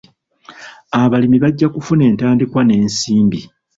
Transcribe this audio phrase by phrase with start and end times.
[1.01, 3.39] Abalimi bajja kufuna entandikwa n'ensimbi.